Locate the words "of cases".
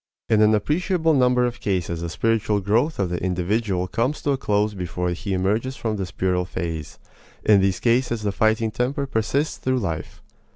1.45-2.01